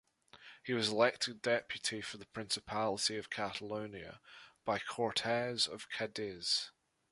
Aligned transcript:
He 0.63 0.73
was 0.73 0.89
elected 0.89 1.43
deputy 1.43 2.01
for 2.01 2.17
the 2.17 2.25
Principality 2.25 3.17
of 3.19 3.29
Catalonia 3.29 4.19
by 4.65 4.79
the 4.79 4.83
Cortes 4.85 5.67
of 5.67 5.89
Cadiz. 5.91 6.71